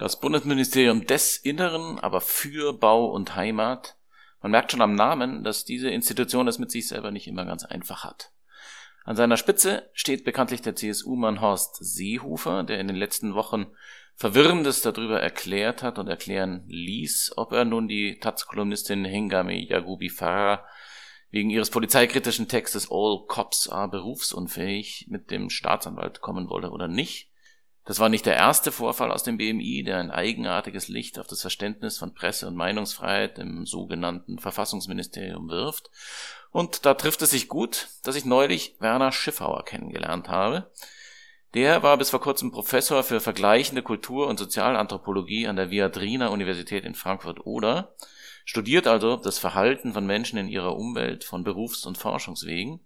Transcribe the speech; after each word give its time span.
Das 0.00 0.18
Bundesministerium 0.18 1.04
des 1.04 1.36
Inneren, 1.36 1.98
aber 1.98 2.22
für 2.22 2.72
Bau 2.72 3.04
und 3.10 3.36
Heimat. 3.36 3.98
Man 4.40 4.50
merkt 4.50 4.72
schon 4.72 4.80
am 4.80 4.94
Namen, 4.94 5.44
dass 5.44 5.66
diese 5.66 5.90
Institution 5.90 6.48
es 6.48 6.58
mit 6.58 6.70
sich 6.70 6.88
selber 6.88 7.10
nicht 7.10 7.28
immer 7.28 7.44
ganz 7.44 7.66
einfach 7.66 8.02
hat. 8.02 8.32
An 9.04 9.14
seiner 9.14 9.36
Spitze 9.36 9.90
steht 9.92 10.24
bekanntlich 10.24 10.62
der 10.62 10.74
CSU-Mann 10.74 11.42
Horst 11.42 11.76
Seehofer, 11.84 12.62
der 12.62 12.80
in 12.80 12.86
den 12.88 12.96
letzten 12.96 13.34
Wochen 13.34 13.66
Verwirrendes 14.14 14.80
darüber 14.80 15.20
erklärt 15.20 15.82
hat 15.82 15.98
und 15.98 16.08
erklären 16.08 16.64
ließ, 16.66 17.34
ob 17.36 17.52
er 17.52 17.66
nun 17.66 17.86
die 17.86 18.18
Taz-Kolumnistin 18.20 19.04
Hengame 19.04 19.60
Yagubi 19.60 20.08
Farah 20.08 20.64
wegen 21.30 21.50
ihres 21.50 21.68
polizeikritischen 21.68 22.48
Textes 22.48 22.88
All 22.90 23.26
Cops 23.28 23.68
are 23.68 23.90
berufsunfähig 23.90 25.08
mit 25.10 25.30
dem 25.30 25.50
Staatsanwalt 25.50 26.22
kommen 26.22 26.48
wolle 26.48 26.70
oder 26.70 26.88
nicht. 26.88 27.29
Das 27.84 27.98
war 27.98 28.08
nicht 28.08 28.26
der 28.26 28.36
erste 28.36 28.72
Vorfall 28.72 29.10
aus 29.10 29.22
dem 29.22 29.38
BMI, 29.38 29.82
der 29.84 29.98
ein 29.98 30.10
eigenartiges 30.10 30.88
Licht 30.88 31.18
auf 31.18 31.26
das 31.26 31.40
Verständnis 31.40 31.98
von 31.98 32.14
Presse- 32.14 32.46
und 32.46 32.54
Meinungsfreiheit 32.54 33.38
im 33.38 33.66
sogenannten 33.66 34.38
Verfassungsministerium 34.38 35.48
wirft. 35.48 35.90
Und 36.50 36.84
da 36.84 36.94
trifft 36.94 37.22
es 37.22 37.30
sich 37.30 37.48
gut, 37.48 37.88
dass 38.02 38.16
ich 38.16 38.24
neulich 38.24 38.76
Werner 38.80 39.12
Schiffauer 39.12 39.64
kennengelernt 39.64 40.28
habe. 40.28 40.70
Der 41.54 41.82
war 41.82 41.96
bis 41.96 42.10
vor 42.10 42.20
kurzem 42.20 42.52
Professor 42.52 43.02
für 43.02 43.18
vergleichende 43.18 43.82
Kultur- 43.82 44.28
und 44.28 44.38
Sozialanthropologie 44.38 45.48
an 45.48 45.56
der 45.56 45.70
Viadrina 45.70 46.28
Universität 46.28 46.84
in 46.84 46.94
Frankfurt-Oder, 46.94 47.96
studiert 48.44 48.86
also 48.86 49.16
das 49.16 49.38
Verhalten 49.38 49.92
von 49.92 50.06
Menschen 50.06 50.38
in 50.38 50.48
ihrer 50.48 50.76
Umwelt 50.76 51.24
von 51.24 51.42
Berufs- 51.42 51.86
und 51.86 51.98
Forschungswegen, 51.98 52.80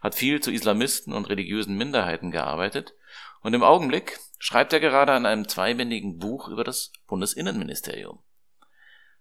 hat 0.00 0.14
viel 0.14 0.40
zu 0.40 0.50
Islamisten 0.50 1.12
und 1.12 1.28
religiösen 1.28 1.76
Minderheiten 1.76 2.30
gearbeitet 2.30 2.94
und 3.42 3.54
im 3.54 3.62
Augenblick 3.62 4.18
schreibt 4.38 4.72
er 4.72 4.80
gerade 4.80 5.12
an 5.12 5.26
einem 5.26 5.48
zweibändigen 5.48 6.18
Buch 6.18 6.48
über 6.48 6.64
das 6.64 6.92
Bundesinnenministerium. 7.06 8.20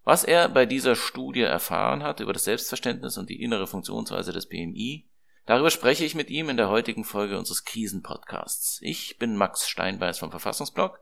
Was 0.03 0.23
er 0.23 0.47
bei 0.47 0.65
dieser 0.65 0.95
Studie 0.95 1.41
erfahren 1.41 2.01
hat 2.01 2.21
über 2.21 2.31
das 2.31 2.45
Selbstverständnis 2.45 3.17
und 3.17 3.29
die 3.29 3.41
innere 3.41 3.67
Funktionsweise 3.67 4.31
des 4.31 4.47
BMI, 4.47 5.05
darüber 5.45 5.69
spreche 5.69 6.05
ich 6.05 6.15
mit 6.15 6.29
ihm 6.29 6.49
in 6.49 6.55
der 6.55 6.69
heutigen 6.69 7.03
Folge 7.03 7.37
unseres 7.37 7.65
Krisenpodcasts. 7.65 8.79
Ich 8.81 9.17
bin 9.17 9.35
Max 9.35 9.67
Steinbeiß 9.67 10.19
vom 10.19 10.31
Verfassungsblog. 10.31 10.99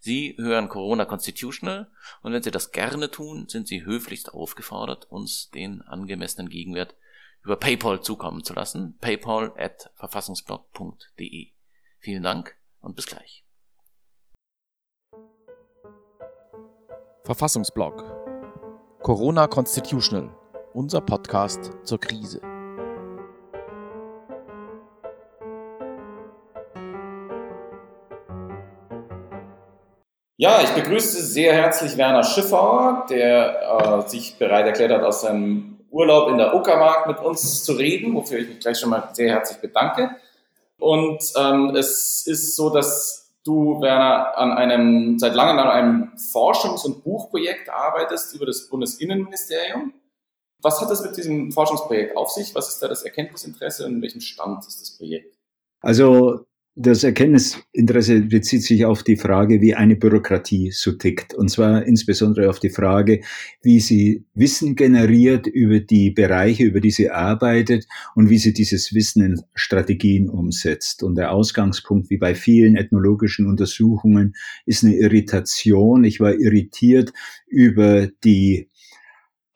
Sie 0.00 0.34
hören 0.38 0.68
Corona 0.68 1.04
Constitutional 1.04 1.88
und 2.22 2.32
wenn 2.32 2.42
Sie 2.42 2.50
das 2.50 2.72
gerne 2.72 3.12
tun, 3.12 3.46
sind 3.48 3.68
Sie 3.68 3.84
höflichst 3.84 4.34
aufgefordert, 4.34 5.04
uns 5.08 5.50
den 5.50 5.82
angemessenen 5.82 6.48
Gegenwert 6.48 6.96
über 7.44 7.54
PayPal 7.56 8.00
zukommen 8.00 8.42
zu 8.42 8.54
lassen. 8.54 8.98
PayPal 9.00 9.52
at 9.56 9.90
verfassungsblog.de. 9.94 11.57
Vielen 12.00 12.22
Dank 12.22 12.56
und 12.80 12.94
bis 12.94 13.06
gleich. 13.06 13.44
Verfassungsblog 17.24 18.04
Corona 19.02 19.48
Constitutional, 19.48 20.30
unser 20.74 21.00
Podcast 21.00 21.72
zur 21.82 21.98
Krise. 21.98 22.40
Ja, 30.36 30.62
ich 30.62 30.70
begrüße 30.70 31.20
sehr 31.20 31.52
herzlich 31.52 31.96
Werner 31.96 32.22
Schiffer, 32.22 33.06
der 33.10 34.04
äh, 34.04 34.08
sich 34.08 34.38
bereit 34.38 34.66
erklärt 34.66 34.92
hat, 34.92 35.02
aus 35.02 35.22
seinem 35.22 35.80
Urlaub 35.90 36.30
in 36.30 36.38
der 36.38 36.54
Uckermark 36.54 37.08
mit 37.08 37.18
uns 37.18 37.64
zu 37.64 37.72
reden, 37.72 38.14
wofür 38.14 38.38
ich 38.38 38.48
mich 38.48 38.60
gleich 38.60 38.78
schon 38.78 38.90
mal 38.90 39.08
sehr 39.12 39.30
herzlich 39.30 39.58
bedanke. 39.58 40.16
Und 40.78 41.22
ähm, 41.36 41.74
es 41.74 42.26
ist 42.26 42.56
so, 42.56 42.70
dass 42.70 43.34
du, 43.44 43.80
Werner, 43.80 44.36
an 44.36 44.52
einem, 44.52 45.18
seit 45.18 45.34
langem 45.34 45.58
an 45.58 45.68
einem 45.68 46.12
Forschungs- 46.32 46.84
und 46.84 47.02
Buchprojekt 47.02 47.68
arbeitest 47.68 48.34
über 48.34 48.46
das 48.46 48.68
Bundesinnenministerium. 48.68 49.94
Was 50.60 50.80
hat 50.80 50.90
das 50.90 51.02
mit 51.02 51.16
diesem 51.16 51.52
Forschungsprojekt 51.52 52.16
auf 52.16 52.30
sich? 52.30 52.54
Was 52.54 52.68
ist 52.68 52.82
da 52.82 52.88
das 52.88 53.02
Erkenntnisinteresse 53.02 53.86
und 53.86 53.94
in 53.94 54.02
welchem 54.02 54.20
Stand 54.20 54.66
ist 54.66 54.80
das 54.80 54.96
Projekt? 54.96 55.36
Also 55.80 56.44
das 56.80 57.02
Erkenntnisinteresse 57.02 58.20
bezieht 58.20 58.62
sich 58.62 58.84
auf 58.84 59.02
die 59.02 59.16
Frage, 59.16 59.60
wie 59.60 59.74
eine 59.74 59.96
Bürokratie 59.96 60.70
so 60.72 60.92
tickt. 60.92 61.34
Und 61.34 61.50
zwar 61.50 61.84
insbesondere 61.84 62.48
auf 62.48 62.60
die 62.60 62.70
Frage, 62.70 63.20
wie 63.62 63.80
sie 63.80 64.24
Wissen 64.34 64.76
generiert 64.76 65.48
über 65.48 65.80
die 65.80 66.12
Bereiche, 66.12 66.62
über 66.62 66.80
die 66.80 66.92
sie 66.92 67.10
arbeitet 67.10 67.86
und 68.14 68.30
wie 68.30 68.38
sie 68.38 68.52
dieses 68.52 68.94
Wissen 68.94 69.24
in 69.24 69.40
Strategien 69.54 70.30
umsetzt. 70.30 71.02
Und 71.02 71.16
der 71.16 71.32
Ausgangspunkt, 71.32 72.10
wie 72.10 72.18
bei 72.18 72.36
vielen 72.36 72.76
ethnologischen 72.76 73.48
Untersuchungen, 73.48 74.36
ist 74.64 74.84
eine 74.84 74.94
Irritation. 74.94 76.04
Ich 76.04 76.20
war 76.20 76.34
irritiert 76.34 77.12
über 77.48 78.06
die 78.22 78.68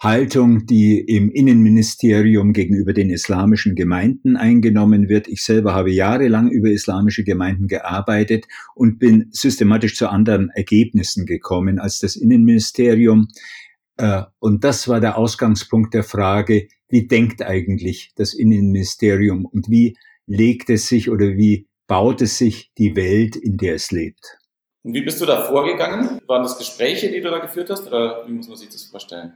Haltung, 0.02 0.66
die 0.66 0.98
im 0.98 1.30
Innenministerium 1.30 2.52
gegenüber 2.52 2.92
den 2.92 3.08
islamischen 3.08 3.76
Gemeinden 3.76 4.36
eingenommen 4.36 5.08
wird. 5.08 5.28
Ich 5.28 5.44
selber 5.44 5.74
habe 5.74 5.92
jahrelang 5.92 6.50
über 6.50 6.70
islamische 6.70 7.22
Gemeinden 7.22 7.68
gearbeitet 7.68 8.46
und 8.74 8.98
bin 8.98 9.28
systematisch 9.30 9.96
zu 9.96 10.08
anderen 10.08 10.50
Ergebnissen 10.50 11.24
gekommen 11.24 11.78
als 11.78 12.00
das 12.00 12.16
Innenministerium. 12.16 13.28
Äh, 13.96 14.22
und 14.40 14.64
das 14.64 14.88
war 14.88 14.98
der 14.98 15.16
Ausgangspunkt 15.16 15.94
der 15.94 16.02
Frage, 16.02 16.66
wie 16.88 17.06
denkt 17.06 17.40
eigentlich 17.40 18.10
das 18.16 18.34
Innenministerium 18.34 19.46
und 19.46 19.70
wie 19.70 19.96
legt 20.26 20.68
es 20.68 20.88
sich 20.88 21.10
oder 21.10 21.36
wie 21.36 21.68
baut 21.86 22.22
es 22.22 22.38
sich 22.38 22.72
die 22.76 22.96
Welt, 22.96 23.36
in 23.36 23.56
der 23.56 23.76
es 23.76 23.92
lebt? 23.92 24.38
Und 24.82 24.94
wie 24.94 25.02
bist 25.02 25.20
du 25.20 25.26
da 25.26 25.42
vorgegangen? 25.42 26.18
Waren 26.26 26.42
das 26.42 26.58
Gespräche, 26.58 27.08
die 27.08 27.20
du 27.20 27.30
da 27.30 27.38
geführt 27.38 27.70
hast, 27.70 27.86
oder 27.86 28.26
wie 28.26 28.32
muss 28.32 28.48
man 28.48 28.56
sich 28.56 28.68
das 28.68 28.82
vorstellen? 28.82 29.34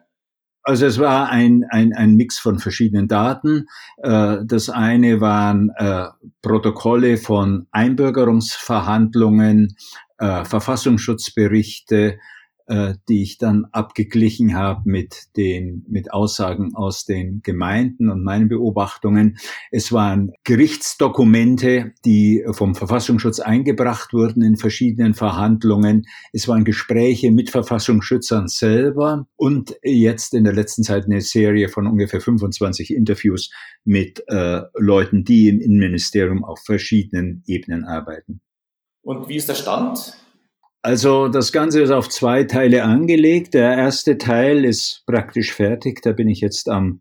Also 0.68 0.84
es 0.84 0.98
war 0.98 1.28
ein, 1.28 1.64
ein, 1.70 1.92
ein 1.92 2.16
Mix 2.16 2.40
von 2.40 2.58
verschiedenen 2.58 3.06
Daten. 3.06 3.66
Äh, 3.98 4.38
das 4.44 4.68
eine 4.68 5.20
waren 5.20 5.70
äh, 5.76 6.06
Protokolle 6.42 7.18
von 7.18 7.68
Einbürgerungsverhandlungen, 7.70 9.76
äh, 10.18 10.44
Verfassungsschutzberichte, 10.44 12.18
äh, 12.66 12.94
die 13.08 13.22
ich 13.22 13.38
dann 13.38 13.66
abgeglichen 13.72 14.56
habe 14.56 14.82
mit 14.84 15.36
den 15.36 15.84
mit 15.88 16.12
Aussagen 16.12 16.74
aus 16.74 17.04
den 17.04 17.40
Gemeinden 17.42 18.10
und 18.10 18.24
meinen 18.24 18.48
Beobachtungen. 18.48 19.38
Es 19.70 19.92
waren 19.92 20.32
Gerichtsdokumente, 20.44 21.92
die 22.04 22.44
vom 22.50 22.74
Verfassungsschutz 22.74 23.40
eingebracht 23.40 24.12
wurden 24.12 24.42
in 24.42 24.56
verschiedenen 24.56 25.14
Verhandlungen. 25.14 26.06
Es 26.32 26.48
waren 26.48 26.64
Gespräche 26.64 27.30
mit 27.30 27.50
Verfassungsschützern 27.50 28.48
selber 28.48 29.26
und 29.36 29.76
jetzt 29.82 30.34
in 30.34 30.44
der 30.44 30.52
letzten 30.52 30.82
Zeit 30.82 31.04
eine 31.04 31.20
Serie 31.20 31.68
von 31.68 31.86
ungefähr 31.86 32.20
25 32.20 32.92
Interviews 32.92 33.50
mit 33.84 34.24
äh, 34.26 34.62
Leuten, 34.74 35.24
die 35.24 35.48
im 35.48 35.60
Innenministerium 35.60 36.44
auf 36.44 36.60
verschiedenen 36.64 37.42
Ebenen 37.46 37.84
arbeiten. 37.84 38.40
Und 39.02 39.28
wie 39.28 39.36
ist 39.36 39.48
der 39.48 39.54
Stand? 39.54 40.16
Also 40.86 41.26
das 41.26 41.50
Ganze 41.50 41.82
ist 41.82 41.90
auf 41.90 42.08
zwei 42.08 42.44
Teile 42.44 42.84
angelegt. 42.84 43.54
Der 43.54 43.76
erste 43.76 44.18
Teil 44.18 44.64
ist 44.64 45.02
praktisch 45.04 45.52
fertig. 45.52 46.00
Da 46.00 46.12
bin 46.12 46.28
ich 46.28 46.40
jetzt 46.40 46.68
am, 46.68 47.00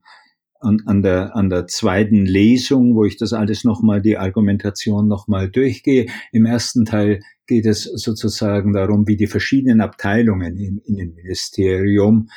an, 0.59 0.81
an, 0.87 1.03
der, 1.03 1.35
an 1.35 1.51
der 1.51 1.67
zweiten 1.67 2.25
Lesung, 2.25 2.95
wo 2.95 3.05
ich 3.05 3.15
das 3.17 3.31
alles 3.31 3.63
nochmal, 3.63 4.01
die 4.01 4.17
Argumentation 4.17 5.07
nochmal 5.07 5.51
durchgehe. 5.51 6.07
Im 6.31 6.47
ersten 6.47 6.85
Teil 6.85 7.19
geht 7.45 7.67
es 7.67 7.83
sozusagen 7.83 8.73
darum, 8.73 9.07
wie 9.07 9.17
die 9.17 9.27
verschiedenen 9.27 9.81
Abteilungen 9.81 10.57
im 10.57 10.81
Innenministerium 10.83 12.29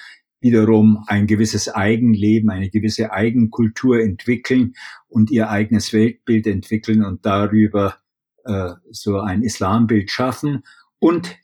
wiederum 0.43 1.03
ein 1.07 1.27
gewisses 1.27 1.71
Eigenleben, 1.71 2.51
eine 2.51 2.69
gewisse 2.69 3.11
Eigenkultur 3.11 4.01
entwickeln 4.01 4.75
und 5.09 5.31
ihr 5.31 5.49
eigenes 5.49 5.95
Weltbild 5.95 6.47
entwickeln 6.47 7.03
und 7.03 7.25
darüber 7.25 7.97
äh, 8.45 8.73
so 8.91 9.21
ein 9.21 9.41
Islambild 9.41 10.11
schaffen 10.11 10.63
und 10.99 11.37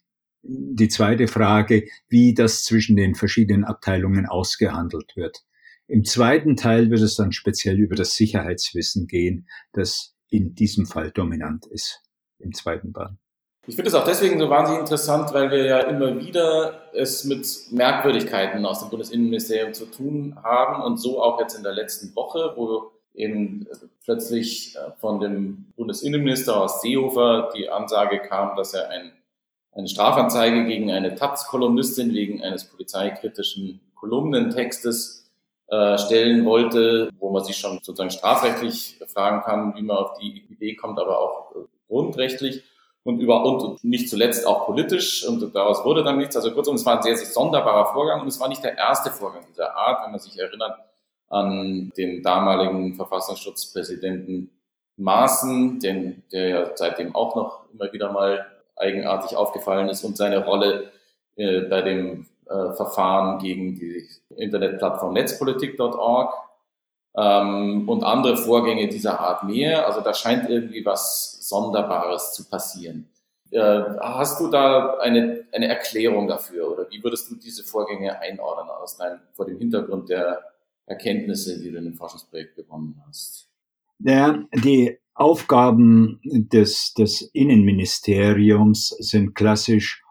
die 0.43 0.89
zweite 0.89 1.27
Frage, 1.27 1.89
wie 2.09 2.35
das 2.35 2.65
zwischen 2.65 2.97
den 2.97 3.15
verschiedenen 3.15 3.65
Abteilungen 3.65 4.27
ausgehandelt 4.27 5.17
wird. 5.17 5.39
Im 5.87 6.05
zweiten 6.05 6.57
Teil 6.57 6.91
wird 6.91 7.01
es 7.01 7.17
dann 7.17 7.33
speziell 7.33 7.79
über 7.79 7.95
das 7.95 8.15
Sicherheitswissen 8.15 9.07
gehen, 9.07 9.49
das 9.73 10.15
in 10.29 10.55
diesem 10.55 10.87
Fall 10.87 11.11
dominant 11.11 11.67
ist, 11.67 12.03
im 12.39 12.53
zweiten 12.53 12.93
Band. 12.93 13.19
Ich 13.67 13.77
finde 13.77 13.89
es 13.89 13.95
auch 13.95 14.05
deswegen 14.05 14.39
so 14.39 14.51
wahnsinnig 14.51 14.81
interessant, 14.81 15.33
weil 15.33 15.51
wir 15.51 15.65
ja 15.65 15.81
immer 15.81 16.19
wieder 16.21 16.93
es 16.93 17.25
mit 17.25 17.47
Merkwürdigkeiten 17.71 18.65
aus 18.67 18.81
dem 18.81 18.91
Bundesinnenministerium 18.91 19.73
zu 19.73 19.87
tun 19.87 20.37
haben 20.43 20.83
und 20.83 20.99
so 20.99 21.23
auch 21.23 21.41
jetzt 21.41 21.55
in 21.55 21.63
der 21.63 21.73
letzten 21.73 22.15
Woche, 22.15 22.53
wo 22.57 22.93
eben 23.15 23.67
plötzlich 24.05 24.77
von 25.01 25.21
dem 25.21 25.73
Bundesinnenminister 25.77 26.61
aus 26.61 26.83
Seehofer 26.83 27.51
die 27.57 27.71
Ansage 27.71 28.21
kam, 28.21 28.55
dass 28.57 28.75
er 28.75 28.91
ein 28.91 29.13
eine 29.75 29.89
Strafanzeige 29.89 30.65
gegen 30.67 30.91
eine 30.91 31.15
Taz-Kolumnistin 31.15 32.15
wegen 32.15 32.43
eines 32.43 32.65
polizeikritischen 32.65 33.81
Kolumnentextes 33.95 35.31
äh, 35.69 35.99
stellen 35.99 36.45
wollte, 36.45 37.11
wo 37.19 37.31
man 37.31 37.43
sich 37.43 37.57
schon 37.57 37.79
sozusagen 37.83 38.11
strafrechtlich 38.11 39.01
fragen 39.07 39.43
kann, 39.43 39.75
wie 39.77 39.83
man 39.83 39.97
auf 39.97 40.19
die 40.19 40.45
Idee 40.51 40.77
kommt, 40.77 40.99
aber 40.99 41.19
auch 41.19 41.57
äh, 41.57 41.59
grundrechtlich. 41.89 42.63
und 43.03 43.21
über 43.21 43.45
und 43.45 43.85
nicht 43.85 44.09
zuletzt 44.09 44.47
auch 44.47 44.67
politisch 44.67 45.27
und 45.27 45.55
daraus 45.55 45.85
wurde 45.85 46.03
dann 46.05 46.19
nichts. 46.19 46.37
Also 46.37 46.53
kurzum, 46.53 46.77
es 46.77 46.87
war 46.87 46.97
ein 46.97 47.03
sehr, 47.03 47.17
sehr 47.17 47.27
sonderbarer 47.27 47.93
Vorgang 47.93 48.21
und 48.23 48.29
es 48.29 48.41
war 48.41 48.49
nicht 48.49 48.65
der 48.65 48.79
erste 48.79 49.11
Vorgang 49.11 49.45
dieser 49.51 49.77
Art, 49.77 50.05
wenn 50.05 50.13
man 50.13 50.21
sich 50.21 50.39
erinnert 50.39 50.79
an 51.29 51.93
den 51.97 52.23
damaligen 52.23 52.95
Verfassungsschutzpräsidenten 52.95 54.51
Maaßen, 54.97 55.81
den, 55.81 56.23
der 56.31 56.49
ja 56.49 56.71
seitdem 56.77 57.15
auch 57.15 57.35
noch 57.35 57.65
immer 57.73 57.93
wieder 57.93 58.13
mal 58.13 58.47
eigenartig 58.77 59.37
aufgefallen 59.37 59.89
ist 59.89 60.05
und 60.05 60.17
seine 60.17 60.45
Rolle 60.45 60.91
äh, 61.37 61.63
bei 61.63 61.83
dem 61.83 62.27
äh, 62.47 62.73
Verfahren 62.73 63.39
gegen 63.39 63.75
die 63.75 64.09
Internetplattform 64.37 65.13
netzpolitik.org 65.15 66.35
ähm, 67.17 67.89
und 67.89 68.05
andere 68.05 68.37
Vorgänge 68.37 68.89
dieser 68.89 69.21
Art 69.21 69.45
mehr. 69.45 69.87
Also 69.87 70.01
da 70.01 70.15
scheint 70.15 70.49
irgendwie 70.49 70.85
was 70.85 71.49
Sonderbares 71.49 72.33
zu 72.33 72.49
passieren. 72.49 73.09
Äh, 73.51 73.83
hast 74.01 74.41
du 74.41 74.49
da 74.49 74.99
eine, 74.99 75.45
eine 75.53 75.69
Erklärung 75.69 76.27
dafür 76.27 76.73
oder 76.73 76.91
wie 76.91 77.03
würdest 77.03 77.31
du 77.31 77.37
diese 77.37 77.63
Vorgänge 77.63 78.19
einordnen 78.21 78.69
aus 78.69 78.97
dein, 78.97 79.21
vor 79.33 79.47
dem 79.47 79.59
Hintergrund 79.59 80.09
der 80.09 80.43
Erkenntnisse, 80.87 81.61
die 81.61 81.71
du 81.71 81.79
in 81.79 81.85
dem 81.85 81.95
Forschungsprojekt 81.95 82.57
gewonnen 82.57 83.01
hast? 83.07 83.49
Ja, 84.01 84.43
die 84.53 84.99
Aufgaben 85.15 86.21
des, 86.25 86.95
des 86.95 87.23
Innenministeriums 87.33 88.89
sind 88.99 89.35
klassisch 89.35 90.03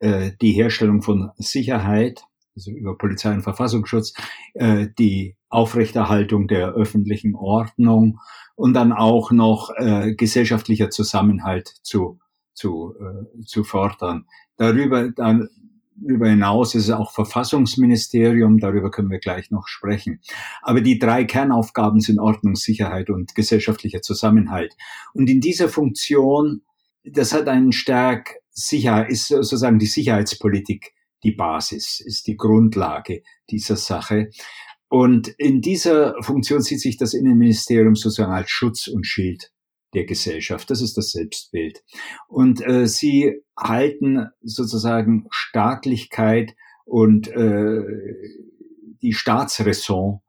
äh, 0.00 0.32
die 0.40 0.52
Herstellung 0.52 1.02
von 1.02 1.30
Sicherheit, 1.36 2.24
also 2.56 2.72
über 2.72 2.98
Polizei 2.98 3.32
und 3.32 3.42
Verfassungsschutz, 3.42 4.12
äh, 4.54 4.88
die 4.98 5.36
Aufrechterhaltung 5.48 6.48
der 6.48 6.72
öffentlichen 6.72 7.34
Ordnung 7.34 8.18
und 8.56 8.74
dann 8.74 8.92
auch 8.92 9.30
noch 9.30 9.70
äh, 9.76 10.14
gesellschaftlicher 10.14 10.90
Zusammenhalt 10.90 11.68
zu, 11.82 12.18
zu, 12.52 12.94
äh, 13.00 13.44
zu 13.44 13.64
fördern. 13.64 14.26
Darüber, 14.56 15.10
dann, 15.10 15.48
darüber 16.00 16.28
hinaus 16.28 16.74
ist 16.74 16.84
es 16.84 16.90
auch 16.90 17.12
Verfassungsministerium, 17.12 18.58
darüber 18.58 18.90
können 18.90 19.10
wir 19.10 19.18
gleich 19.18 19.50
noch 19.50 19.66
sprechen. 19.66 20.20
Aber 20.62 20.80
die 20.80 20.98
drei 20.98 21.24
Kernaufgaben 21.24 22.00
sind 22.00 22.18
Ordnungssicherheit 22.18 23.10
und 23.10 23.34
gesellschaftlicher 23.34 24.02
Zusammenhalt. 24.02 24.74
Und 25.14 25.28
in 25.28 25.40
dieser 25.40 25.68
Funktion, 25.68 26.62
das 27.04 27.32
hat 27.32 27.48
einen 27.48 27.72
stark 27.72 28.36
Sicherheit, 28.50 29.10
ist 29.10 29.28
sozusagen 29.28 29.78
die 29.78 29.86
Sicherheitspolitik 29.86 30.94
die 31.22 31.32
Basis, 31.32 32.00
ist 32.00 32.26
die 32.26 32.36
Grundlage 32.36 33.22
dieser 33.50 33.76
Sache. 33.76 34.30
Und 34.88 35.28
in 35.38 35.60
dieser 35.60 36.14
Funktion 36.22 36.62
sieht 36.62 36.80
sich 36.80 36.96
das 36.96 37.14
Innenministerium 37.14 37.94
sozusagen 37.94 38.32
als 38.32 38.50
Schutz 38.50 38.88
und 38.88 39.06
Schild 39.06 39.52
der 39.94 40.04
Gesellschaft. 40.04 40.70
Das 40.70 40.80
ist 40.80 40.96
das 40.96 41.12
Selbstbild. 41.12 41.82
Und 42.28 42.64
äh, 42.66 42.86
sie 42.86 43.42
halten 43.56 44.28
sozusagen 44.42 45.26
Staatlichkeit 45.30 46.54
und 46.84 47.28
äh, 47.28 47.82
die 49.02 49.12
Staatsräson 49.12 50.20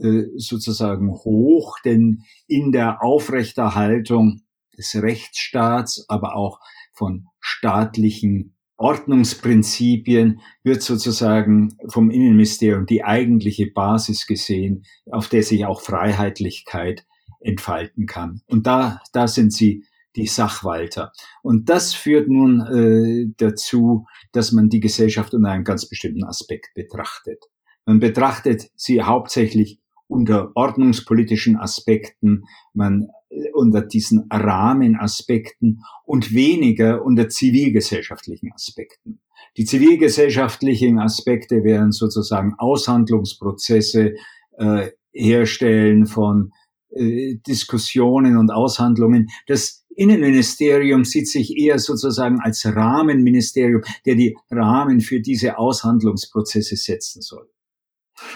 äh, 0.00 0.24
sozusagen 0.36 1.12
hoch, 1.12 1.78
denn 1.84 2.22
in 2.46 2.72
der 2.72 3.02
Aufrechterhaltung 3.02 4.42
des 4.76 4.94
Rechtsstaats, 5.02 6.04
aber 6.08 6.36
auch 6.36 6.60
von 6.92 7.26
staatlichen 7.38 8.54
Ordnungsprinzipien 8.76 10.40
wird 10.62 10.80
sozusagen 10.80 11.76
vom 11.88 12.10
Innenministerium 12.10 12.86
die 12.86 13.04
eigentliche 13.04 13.70
Basis 13.70 14.26
gesehen, 14.26 14.84
auf 15.10 15.28
der 15.28 15.42
sich 15.42 15.66
auch 15.66 15.82
Freiheitlichkeit 15.82 17.04
entfalten 17.40 18.06
kann. 18.06 18.42
Und 18.46 18.66
da, 18.66 19.00
da 19.12 19.26
sind 19.26 19.52
sie 19.52 19.84
die 20.16 20.26
Sachwalter. 20.26 21.12
Und 21.42 21.68
das 21.68 21.94
führt 21.94 22.28
nun 22.28 22.60
äh, 22.60 23.32
dazu, 23.36 24.06
dass 24.32 24.52
man 24.52 24.68
die 24.68 24.80
Gesellschaft 24.80 25.34
unter 25.34 25.50
einem 25.50 25.64
ganz 25.64 25.88
bestimmten 25.88 26.24
Aspekt 26.24 26.74
betrachtet. 26.74 27.44
Man 27.86 28.00
betrachtet 28.00 28.70
sie 28.76 29.02
hauptsächlich 29.02 29.80
unter 30.08 30.50
ordnungspolitischen 30.56 31.56
Aspekten, 31.56 32.44
man 32.74 33.08
äh, 33.30 33.50
unter 33.52 33.82
diesen 33.82 34.26
Rahmenaspekten 34.30 35.82
und 36.04 36.34
weniger 36.34 37.04
unter 37.04 37.28
zivilgesellschaftlichen 37.28 38.52
Aspekten. 38.52 39.20
Die 39.56 39.64
zivilgesellschaftlichen 39.64 40.98
Aspekte 40.98 41.64
wären 41.64 41.92
sozusagen 41.92 42.54
Aushandlungsprozesse, 42.58 44.14
äh, 44.58 44.90
Herstellen 45.12 46.06
von 46.06 46.52
äh, 46.90 47.36
Diskussionen 47.46 48.36
und 48.36 48.50
Aushandlungen. 48.50 49.28
Das 49.46 49.84
Innenministerium 49.94 51.04
sieht 51.04 51.28
sich 51.28 51.56
eher 51.56 51.78
sozusagen 51.78 52.40
als 52.40 52.64
Rahmenministerium, 52.64 53.82
der 54.06 54.14
die 54.14 54.36
Rahmen 54.50 55.00
für 55.00 55.20
diese 55.20 55.58
Aushandlungsprozesse 55.58 56.76
setzen 56.76 57.22
soll. 57.22 57.48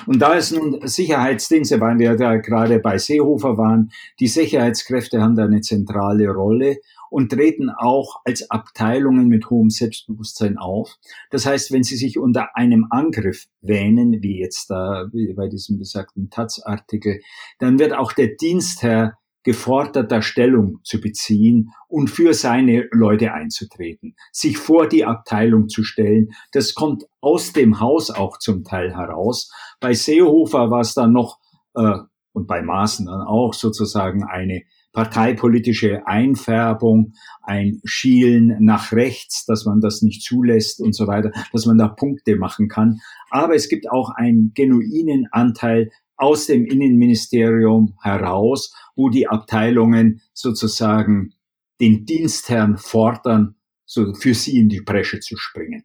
Und 0.07 0.21
da 0.21 0.35
ist 0.35 0.53
nun 0.53 0.87
Sicherheitsdienste, 0.87 1.81
weil 1.81 1.99
wir 1.99 2.17
da 2.17 2.37
gerade 2.37 2.79
bei 2.79 2.99
Seehofer 2.99 3.57
waren, 3.57 3.91
die 4.21 4.29
Sicherheitskräfte 4.29 5.21
haben 5.21 5.37
da 5.37 5.45
eine 5.45 5.61
zentrale 5.61 6.29
Rolle 6.29 6.79
und 7.11 7.31
treten 7.31 7.71
auch 7.71 8.21
als 8.25 8.51
Abteilungen 8.51 9.29
mit 9.29 9.49
hohem 9.49 9.71
Selbstbewusstsein 9.71 10.59
auf. 10.59 10.97
Das 11.31 11.47
heißt, 11.47 11.71
wenn 11.71 11.85
sie 11.85 11.97
sich 11.97 12.19
unter 12.19 12.57
einem 12.57 12.89
Angriff 12.91 13.47
wähnen, 13.61 14.21
wie 14.23 14.41
jetzt 14.41 14.69
da 14.69 15.09
bei 15.37 15.49
diesem 15.49 15.79
besagten 15.79 16.29
Taz-Artikel, 16.31 17.21
dann 17.61 17.79
wird 17.79 17.93
auch 17.93 18.13
der 18.13 18.35
Dienstherr 18.35 19.17
geforderter 19.45 20.23
Stellung 20.23 20.81
zu 20.83 21.01
beziehen 21.01 21.71
und 21.87 22.09
für 22.09 22.35
seine 22.35 22.89
Leute 22.91 23.33
einzutreten, 23.33 24.17
sich 24.33 24.59
vor 24.59 24.89
die 24.89 25.05
Abteilung 25.05 25.69
zu 25.69 25.85
stellen. 25.85 26.31
Das 26.53 26.75
kommt 26.75 27.05
aus 27.21 27.53
dem 27.53 27.79
Haus 27.79 28.11
auch 28.11 28.39
zum 28.39 28.65
Teil 28.65 28.97
heraus. 28.97 29.53
Bei 29.81 29.93
Seehofer 29.93 30.71
war 30.71 30.81
es 30.81 30.95
dann 30.95 31.13
noch, 31.13 31.39
äh, 31.75 31.99
und 32.33 32.49
bei 32.49 32.63
Maaßen 32.63 33.07
dann 33.07 33.23
auch 33.23 33.55
sozusagen 33.55 34.25
eine 34.25 34.63
parteipolitische 34.93 36.07
Einfärbung, 36.07 37.13
ein 37.43 37.81
Schielen 37.85 38.57
nach 38.61 38.93
rechts, 38.93 39.45
dass 39.45 39.67
man 39.67 39.81
das 39.81 40.03
nicht 40.03 40.23
zulässt 40.23 40.81
und 40.81 40.95
so 40.95 41.07
weiter, 41.07 41.33
dass 41.53 41.67
man 41.67 41.77
da 41.77 41.89
Punkte 41.89 42.37
machen 42.37 42.69
kann. 42.69 43.01
Aber 43.29 43.55
es 43.55 43.69
gibt 43.69 43.91
auch 43.91 44.11
einen 44.11 44.53
genuinen 44.55 45.27
Anteil 45.33 45.91
aus 46.17 46.47
dem 46.47 46.67
Innenministerium 46.67 47.97
heraus, 48.03 48.75
wo 48.97 49.09
die 49.09 49.29
Abteilungen 49.29 50.23
sozusagen 50.33 51.35
den 51.81 52.07
Dienstherrn 52.07 52.79
fordern, 52.79 53.57
so 53.85 54.15
für 54.15 54.35
sie 54.35 54.59
in 54.59 54.69
die 54.69 54.81
Bresche 54.81 55.21
zu 55.21 55.37
springen. 55.37 55.85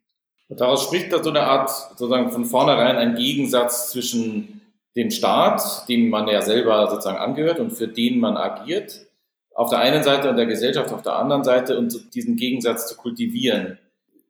Daraus 0.50 0.84
spricht 0.84 1.12
da 1.12 1.24
so 1.24 1.30
eine 1.30 1.42
Art, 1.42 1.70
sozusagen 1.70 2.32
von 2.32 2.46
vornherein 2.46 2.96
ein 2.96 3.16
Gegensatz 3.16 3.92
zwischen 3.92 4.62
dem 4.96 5.12
Staat, 5.12 5.88
dem 5.88 6.10
man 6.10 6.28
ja 6.28 6.42
selber 6.42 6.90
sozusagen 6.90 7.20
angehört 7.20 7.60
und 7.60 7.72
für 7.72 7.88
den 7.88 8.20
man 8.20 8.36
agiert, 8.36 9.06
auf 9.54 9.70
der 9.70 9.80
einen 9.80 10.04
Seite 10.04 10.30
und 10.30 10.38
der 10.38 10.46
Gesellschaft 10.46 10.92
auf 10.92 11.04
der 11.04 11.16
anderen 11.18 11.44
Seite 11.44 11.78
und 11.78 12.16
diesen 12.16 12.36
Gegensatz 12.36 12.88
zu 12.88 12.96
kultivieren. 12.96 13.78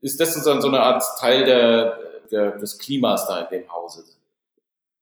Ist 0.02 0.20
das 0.20 0.34
sozusagen 0.34 0.62
so 0.62 0.68
eine 0.68 0.82
Art 0.82 1.04
Teil 1.20 1.46
der, 1.46 2.00
der, 2.32 2.58
des 2.58 2.78
Klimas 2.80 3.28
da 3.28 3.42
in 3.42 3.60
dem 3.62 3.72
Hause? 3.72 4.04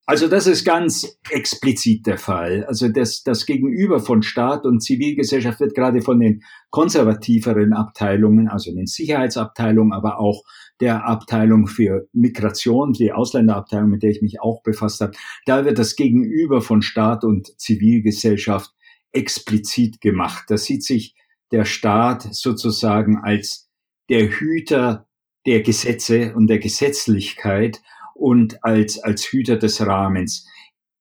Also 0.09 0.29
das 0.29 0.47
ist 0.47 0.63
ganz 0.63 1.19
explizit 1.29 2.07
der 2.07 2.17
Fall. 2.17 2.63
Also 2.63 2.87
das, 2.87 3.23
das 3.23 3.45
Gegenüber 3.45 3.99
von 3.99 4.23
Staat 4.23 4.65
und 4.65 4.79
Zivilgesellschaft 4.79 5.59
wird 5.59 5.75
gerade 5.75 6.01
von 6.01 6.21
den 6.21 6.43
konservativeren 6.69 7.73
Abteilungen, 7.73 8.47
also 8.47 8.73
den 8.73 8.85
Sicherheitsabteilungen, 8.85 9.91
aber 9.91 10.17
auch 10.17 10.43
der 10.79 11.05
Abteilung 11.05 11.67
für 11.67 12.07
Migration, 12.13 12.93
die 12.93 13.11
Ausländerabteilung, 13.11 13.89
mit 13.89 14.01
der 14.01 14.11
ich 14.11 14.21
mich 14.21 14.39
auch 14.39 14.63
befasst 14.63 15.01
habe, 15.01 15.11
da 15.45 15.65
wird 15.65 15.77
das 15.77 15.97
Gegenüber 15.97 16.61
von 16.61 16.81
Staat 16.81 17.25
und 17.25 17.59
Zivilgesellschaft 17.59 18.71
explizit 19.11 19.99
gemacht. 19.99 20.45
Da 20.47 20.57
sieht 20.57 20.85
sich 20.85 21.15
der 21.51 21.65
Staat 21.65 22.33
sozusagen 22.33 23.17
als 23.17 23.69
der 24.09 24.29
Hüter 24.29 25.05
der 25.45 25.61
Gesetze 25.63 26.33
und 26.33 26.47
der 26.47 26.59
Gesetzlichkeit 26.59 27.81
und 28.17 28.63
als, 28.63 28.99
als 28.99 29.25
Hüter 29.25 29.57
des 29.57 29.85
Rahmens. 29.85 30.47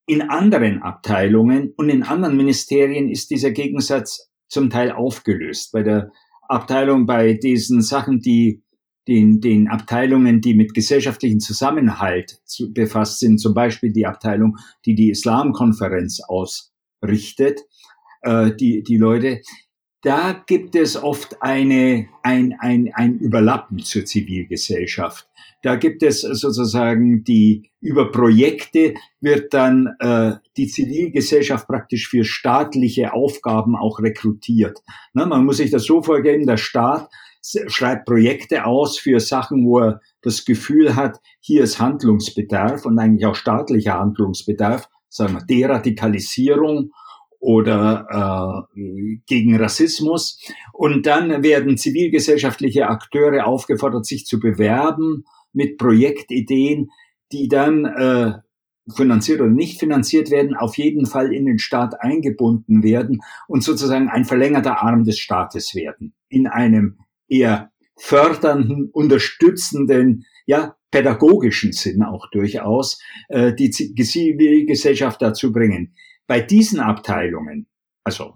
In 0.06 0.22
anderen 0.22 0.82
Abteilungen 0.82 1.72
und 1.76 1.88
in 1.88 2.02
anderen 2.02 2.36
Ministerien 2.36 3.08
ist 3.08 3.30
dieser 3.30 3.50
Gegensatz 3.50 4.30
zum 4.48 4.70
Teil 4.70 4.92
aufgelöst. 4.92 5.72
Bei 5.72 5.82
der 5.82 6.12
Abteilung, 6.48 7.06
bei 7.06 7.34
diesen 7.34 7.82
Sachen, 7.82 8.20
die 8.20 8.62
den, 9.08 9.40
den 9.40 9.68
Abteilungen, 9.68 10.40
die 10.40 10.54
mit 10.54 10.74
gesellschaftlichen 10.74 11.40
Zusammenhalt 11.40 12.40
zu, 12.44 12.72
befasst 12.72 13.20
sind, 13.20 13.38
zum 13.38 13.54
Beispiel 13.54 13.92
die 13.92 14.06
Abteilung, 14.06 14.56
die 14.84 14.94
die 14.94 15.10
Islamkonferenz 15.10 16.20
ausrichtet, 16.26 17.60
äh, 18.22 18.54
die, 18.54 18.82
die 18.82 18.96
Leute, 18.96 19.42
da 20.06 20.40
gibt 20.46 20.76
es 20.76 20.96
oft 20.96 21.42
eine, 21.42 22.06
ein, 22.22 22.54
ein, 22.60 22.92
ein 22.94 23.18
Überlappen 23.18 23.80
zur 23.80 24.04
Zivilgesellschaft. 24.04 25.28
Da 25.62 25.74
gibt 25.74 26.04
es 26.04 26.20
sozusagen 26.20 27.24
die, 27.24 27.72
über 27.80 28.12
Projekte 28.12 28.94
wird 29.20 29.52
dann 29.52 29.96
äh, 29.98 30.34
die 30.56 30.68
Zivilgesellschaft 30.68 31.66
praktisch 31.66 32.08
für 32.08 32.22
staatliche 32.22 33.14
Aufgaben 33.14 33.74
auch 33.74 33.98
rekrutiert. 33.98 34.78
Ne, 35.12 35.26
man 35.26 35.44
muss 35.44 35.56
sich 35.56 35.72
das 35.72 35.82
so 35.82 36.00
vorstellen, 36.00 36.46
der 36.46 36.56
Staat 36.56 37.10
schreibt 37.66 38.06
Projekte 38.06 38.64
aus 38.64 39.00
für 39.00 39.18
Sachen, 39.18 39.66
wo 39.66 39.80
er 39.80 40.00
das 40.22 40.44
Gefühl 40.44 40.94
hat, 40.94 41.18
hier 41.40 41.64
ist 41.64 41.80
Handlungsbedarf 41.80 42.86
und 42.86 42.96
eigentlich 43.00 43.26
auch 43.26 43.34
staatlicher 43.34 43.98
Handlungsbedarf, 43.98 44.88
sagen 45.08 45.34
wir 45.34 45.44
Deradikalisierung 45.44 46.92
oder 47.40 48.66
äh, 48.76 49.18
gegen 49.26 49.56
Rassismus. 49.56 50.40
Und 50.72 51.06
dann 51.06 51.42
werden 51.42 51.76
zivilgesellschaftliche 51.76 52.88
Akteure 52.88 53.46
aufgefordert, 53.46 54.06
sich 54.06 54.26
zu 54.26 54.40
bewerben 54.40 55.24
mit 55.52 55.78
Projektideen, 55.78 56.90
die 57.32 57.48
dann 57.48 57.84
äh, 57.84 58.32
finanziert 58.94 59.40
oder 59.40 59.50
nicht 59.50 59.80
finanziert 59.80 60.30
werden, 60.30 60.54
auf 60.54 60.76
jeden 60.76 61.06
Fall 61.06 61.32
in 61.32 61.46
den 61.46 61.58
Staat 61.58 62.00
eingebunden 62.00 62.82
werden 62.82 63.20
und 63.48 63.64
sozusagen 63.64 64.08
ein 64.08 64.24
verlängerter 64.24 64.82
Arm 64.82 65.04
des 65.04 65.18
Staates 65.18 65.74
werden. 65.74 66.14
In 66.28 66.46
einem 66.46 66.98
eher 67.28 67.72
fördernden, 67.96 68.90
unterstützenden, 68.92 70.24
ja, 70.44 70.76
pädagogischen 70.90 71.72
Sinn 71.72 72.02
auch 72.02 72.30
durchaus, 72.30 73.00
äh, 73.28 73.52
die 73.52 73.70
Zivilgesellschaft 73.70 75.20
dazu 75.20 75.52
bringen 75.52 75.94
bei 76.26 76.40
diesen 76.40 76.80
Abteilungen, 76.80 77.68
also 78.04 78.34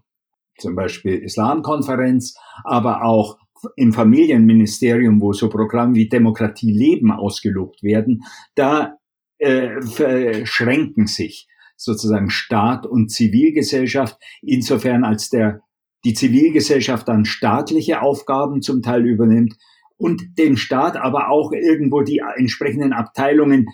zum 0.58 0.74
Beispiel 0.74 1.18
Islamkonferenz, 1.18 2.34
aber 2.64 3.04
auch 3.04 3.38
im 3.76 3.92
Familienministerium, 3.92 5.20
wo 5.20 5.32
so 5.32 5.48
Programme 5.48 5.94
wie 5.94 6.08
Demokratie 6.08 6.72
leben 6.72 7.12
ausgelobt 7.12 7.82
werden, 7.82 8.24
da 8.54 8.96
äh, 9.38 9.80
verschränken 9.82 11.06
sich 11.06 11.46
sozusagen 11.76 12.30
Staat 12.30 12.86
und 12.86 13.10
Zivilgesellschaft 13.10 14.18
insofern 14.42 15.04
als 15.04 15.30
der 15.30 15.60
die 16.04 16.14
Zivilgesellschaft 16.14 17.08
dann 17.08 17.24
staatliche 17.24 18.00
Aufgaben 18.00 18.62
zum 18.62 18.82
Teil 18.82 19.06
übernimmt 19.06 19.54
und 19.96 20.38
dem 20.38 20.56
Staat 20.56 20.96
aber 20.96 21.28
auch 21.28 21.52
irgendwo 21.52 22.00
die 22.02 22.22
entsprechenden 22.36 22.92
Abteilungen 22.92 23.66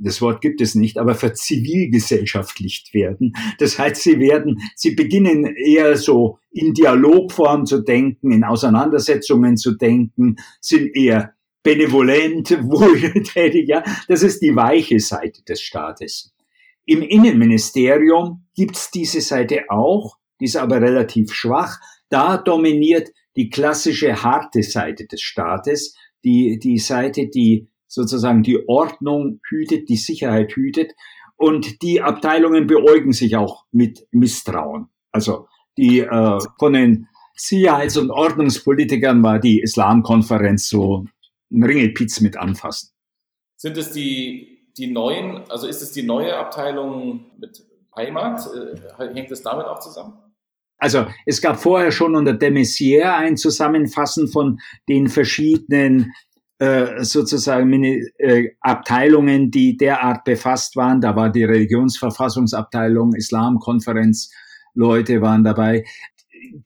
das 0.00 0.20
Wort 0.20 0.40
gibt 0.40 0.60
es 0.60 0.74
nicht, 0.74 0.98
aber 0.98 1.14
verzivilgesellschaftlicht 1.14 2.92
werden. 2.92 3.32
Das 3.58 3.78
heißt, 3.78 4.02
sie 4.02 4.20
werden, 4.20 4.60
sie 4.74 4.94
beginnen 4.94 5.46
eher 5.46 5.96
so 5.96 6.38
in 6.50 6.74
Dialogform 6.74 7.64
zu 7.64 7.80
denken, 7.80 8.30
in 8.30 8.44
Auseinandersetzungen 8.44 9.56
zu 9.56 9.76
denken, 9.76 10.36
sind 10.60 10.94
eher 10.94 11.34
benevolent, 11.62 12.50
wohltätig, 12.62 13.68
ja. 13.68 13.82
Das 14.08 14.22
ist 14.22 14.40
die 14.42 14.54
weiche 14.54 15.00
Seite 15.00 15.42
des 15.44 15.60
Staates. 15.60 16.34
Im 16.84 17.02
Innenministerium 17.02 18.46
gibt's 18.54 18.90
diese 18.90 19.20
Seite 19.20 19.64
auch, 19.68 20.16
die 20.40 20.46
ist 20.46 20.56
aber 20.56 20.80
relativ 20.80 21.32
schwach. 21.32 21.78
Da 22.08 22.38
dominiert 22.38 23.10
die 23.36 23.50
klassische 23.50 24.22
harte 24.22 24.62
Seite 24.62 25.06
des 25.06 25.20
Staates, 25.20 25.94
die, 26.24 26.58
die 26.58 26.78
Seite, 26.78 27.28
die 27.28 27.68
sozusagen 27.88 28.42
die 28.42 28.68
Ordnung 28.68 29.40
hütet, 29.48 29.88
die 29.88 29.96
Sicherheit 29.96 30.52
hütet. 30.54 30.92
Und 31.36 31.82
die 31.82 32.02
Abteilungen 32.02 32.66
beäugen 32.66 33.12
sich 33.12 33.36
auch 33.36 33.64
mit 33.72 34.06
Misstrauen. 34.10 34.88
Also 35.12 35.48
die 35.76 36.00
äh, 36.00 36.38
von 36.58 36.72
den 36.72 37.08
Sicherheits- 37.34 37.96
und 37.96 38.10
Ordnungspolitikern 38.10 39.22
war 39.22 39.38
die 39.38 39.60
Islamkonferenz 39.60 40.68
so 40.68 41.06
ein 41.50 41.62
Ringelpitz 41.62 42.20
mit 42.20 42.36
anfassen. 42.36 42.90
Sind 43.56 43.76
es 43.76 43.92
die, 43.92 44.68
die 44.76 44.88
neuen, 44.88 45.48
also 45.48 45.66
ist 45.66 45.80
es 45.80 45.92
die 45.92 46.02
neue 46.02 46.36
Abteilung 46.36 47.26
mit 47.38 47.64
Heimat? 47.96 48.46
Äh, 48.98 49.14
hängt 49.14 49.30
es 49.30 49.42
damit 49.42 49.66
auch 49.66 49.78
zusammen? 49.78 50.14
Also 50.78 51.06
es 51.26 51.40
gab 51.40 51.60
vorher 51.60 51.90
schon 51.90 52.14
unter 52.14 52.34
de 52.34 52.50
Maizière 52.50 53.14
ein 53.14 53.36
Zusammenfassen 53.36 54.28
von 54.28 54.60
den 54.88 55.08
verschiedenen 55.08 56.12
äh, 56.58 57.04
sozusagen 57.04 57.72
äh, 57.82 58.50
Abteilungen, 58.60 59.50
die 59.50 59.76
derart 59.76 60.24
befasst 60.24 60.74
waren. 60.76 61.00
Da 61.00 61.14
war 61.14 61.30
die 61.30 61.44
Religionsverfassungsabteilung, 61.44 63.14
Islamkonferenz, 63.14 64.32
Leute 64.74 65.20
waren 65.20 65.44
dabei. 65.44 65.84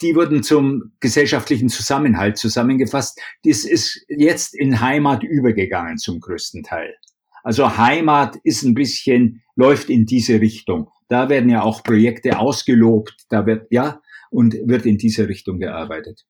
Die 0.00 0.14
wurden 0.14 0.42
zum 0.42 0.92
gesellschaftlichen 1.00 1.68
Zusammenhalt 1.68 2.38
zusammengefasst. 2.38 3.20
Das 3.44 3.64
ist 3.64 4.04
jetzt 4.08 4.54
in 4.54 4.80
Heimat 4.80 5.22
übergegangen 5.22 5.98
zum 5.98 6.20
größten 6.20 6.62
Teil. 6.62 6.94
Also 7.42 7.76
Heimat 7.76 8.36
ist 8.44 8.62
ein 8.62 8.74
bisschen, 8.74 9.42
läuft 9.56 9.90
in 9.90 10.06
diese 10.06 10.40
Richtung. 10.40 10.88
Da 11.08 11.28
werden 11.28 11.50
ja 11.50 11.62
auch 11.62 11.82
Projekte 11.82 12.38
ausgelobt, 12.38 13.26
da 13.28 13.44
wird, 13.44 13.66
ja, 13.70 14.00
und 14.30 14.56
wird 14.64 14.86
in 14.86 14.96
diese 14.96 15.28
Richtung 15.28 15.58
gearbeitet. 15.58 16.24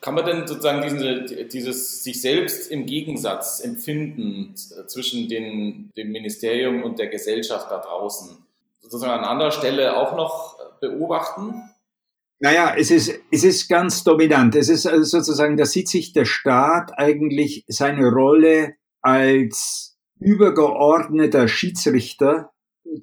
Kann 0.00 0.14
man 0.14 0.26
denn 0.26 0.46
sozusagen 0.46 0.82
diese, 0.82 1.44
dieses 1.46 2.04
sich 2.04 2.20
selbst 2.20 2.70
im 2.70 2.86
Gegensatz 2.86 3.60
empfinden 3.60 4.54
zwischen 4.54 5.28
den, 5.28 5.90
dem 5.96 6.12
Ministerium 6.12 6.84
und 6.84 6.98
der 6.98 7.08
Gesellschaft 7.08 7.70
da 7.70 7.78
draußen 7.78 8.36
sozusagen 8.80 9.12
an 9.12 9.24
anderer 9.24 9.50
Stelle 9.50 9.96
auch 9.96 10.16
noch 10.16 10.56
beobachten? 10.80 11.62
Naja, 12.40 12.74
es 12.78 12.90
ist, 12.92 13.12
es 13.32 13.42
ist 13.42 13.68
ganz 13.68 14.04
dominant. 14.04 14.54
Es 14.54 14.68
ist 14.68 14.86
also 14.86 15.02
sozusagen, 15.02 15.56
da 15.56 15.66
sieht 15.66 15.88
sich 15.88 16.12
der 16.12 16.24
Staat 16.24 16.96
eigentlich 16.96 17.64
seine 17.66 18.08
Rolle 18.08 18.74
als 19.02 19.98
übergeordneter 20.20 21.48
Schiedsrichter 21.48 22.52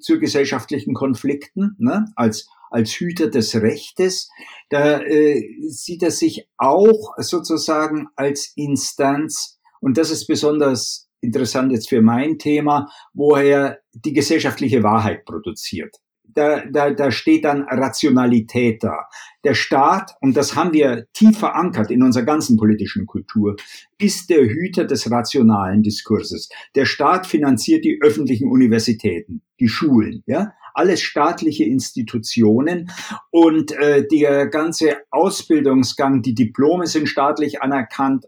zu 0.00 0.18
gesellschaftlichen 0.18 0.94
Konflikten, 0.94 1.76
ne, 1.78 2.06
als 2.16 2.48
als 2.70 2.92
Hüter 2.92 3.28
des 3.28 3.54
Rechtes. 3.54 4.28
Da 4.70 5.00
äh, 5.00 5.42
sieht 5.68 6.02
er 6.02 6.10
sich 6.10 6.48
auch 6.56 7.14
sozusagen 7.18 8.08
als 8.16 8.52
Instanz, 8.56 9.58
und 9.80 9.98
das 9.98 10.10
ist 10.10 10.26
besonders 10.26 11.08
interessant 11.20 11.72
jetzt 11.72 11.88
für 11.88 12.02
mein 12.02 12.38
Thema, 12.38 12.88
wo 13.12 13.36
er 13.36 13.78
die 13.92 14.12
gesellschaftliche 14.12 14.82
Wahrheit 14.82 15.24
produziert 15.24 15.96
da, 16.28 16.64
da, 16.66 16.90
da 16.90 17.10
steht 17.10 17.44
dann 17.44 17.62
Rationalität 17.62 18.82
da. 18.82 19.08
Der 19.44 19.54
Staat, 19.54 20.14
und 20.20 20.36
das 20.36 20.54
haben 20.54 20.72
wir 20.72 21.06
tief 21.12 21.38
verankert 21.38 21.90
in 21.90 22.02
unserer 22.02 22.24
ganzen 22.24 22.56
politischen 22.56 23.06
Kultur, 23.06 23.56
ist 23.98 24.30
der 24.30 24.42
Hüter 24.42 24.84
des 24.84 25.10
rationalen 25.10 25.82
Diskurses. 25.82 26.48
Der 26.74 26.84
Staat 26.84 27.26
finanziert 27.26 27.84
die 27.84 27.98
öffentlichen 28.02 28.50
Universitäten, 28.50 29.42
die 29.60 29.68
Schulen, 29.68 30.22
ja, 30.26 30.52
alles 30.74 31.00
staatliche 31.00 31.64
Institutionen 31.64 32.90
und 33.30 33.72
äh, 33.72 34.06
der 34.06 34.46
ganze 34.46 34.98
Ausbildungsgang, 35.10 36.20
die 36.20 36.34
Diplome 36.34 36.86
sind 36.86 37.08
staatlich 37.08 37.62
anerkannt, 37.62 38.26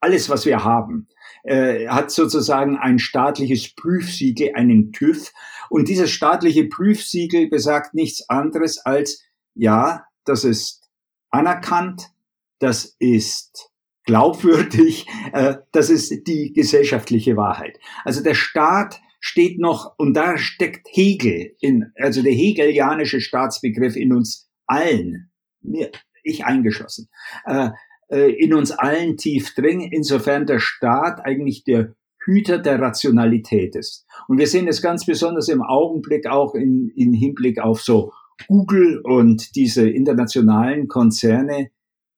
alles, 0.00 0.28
was 0.28 0.46
wir 0.46 0.64
haben 0.64 1.06
äh, 1.44 1.88
hat 1.88 2.10
sozusagen 2.10 2.76
ein 2.76 2.98
staatliches 2.98 3.74
Prüfsiegel, 3.74 4.52
einen 4.54 4.92
TÜV. 4.92 5.32
Und 5.72 5.88
dieses 5.88 6.10
staatliche 6.10 6.68
Prüfsiegel 6.68 7.48
besagt 7.48 7.94
nichts 7.94 8.28
anderes 8.28 8.76
als, 8.84 9.24
ja, 9.54 10.04
das 10.26 10.44
ist 10.44 10.82
anerkannt, 11.30 12.10
das 12.58 12.94
ist 12.98 13.70
glaubwürdig, 14.04 15.06
äh, 15.32 15.56
das 15.72 15.88
ist 15.88 16.26
die 16.26 16.52
gesellschaftliche 16.52 17.38
Wahrheit. 17.38 17.80
Also 18.04 18.22
der 18.22 18.34
Staat 18.34 19.00
steht 19.18 19.58
noch, 19.58 19.94
und 19.96 20.12
da 20.12 20.36
steckt 20.36 20.86
Hegel 20.90 21.56
in, 21.60 21.90
also 21.96 22.20
der 22.20 22.34
hegelianische 22.34 23.22
Staatsbegriff 23.22 23.96
in 23.96 24.12
uns 24.12 24.50
allen, 24.66 25.30
mir, 25.62 25.90
ich 26.22 26.44
eingeschlossen, 26.44 27.08
äh, 27.46 27.70
äh, 28.10 28.30
in 28.30 28.52
uns 28.52 28.72
allen 28.72 29.16
tief 29.16 29.54
drin, 29.54 29.80
insofern 29.80 30.44
der 30.44 30.58
Staat 30.58 31.24
eigentlich 31.24 31.64
der 31.64 31.94
Hüter 32.24 32.58
der 32.58 32.80
Rationalität 32.80 33.76
ist. 33.76 34.06
Und 34.28 34.38
wir 34.38 34.46
sehen 34.46 34.68
es 34.68 34.82
ganz 34.82 35.04
besonders 35.06 35.48
im 35.48 35.62
Augenblick 35.62 36.26
auch 36.26 36.54
in, 36.54 36.88
in 36.94 37.12
Hinblick 37.12 37.58
auf 37.60 37.82
so 37.82 38.12
Google 38.48 39.00
und 39.00 39.54
diese 39.56 39.88
internationalen 39.88 40.88
Konzerne 40.88 41.70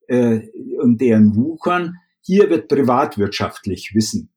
äh, 0.08 0.40
und 0.80 1.00
deren 1.00 1.36
Wuchern. 1.36 1.96
Hier 2.20 2.48
wird 2.50 2.68
privatwirtschaftlich 2.68 3.92
Wissen 3.94 4.30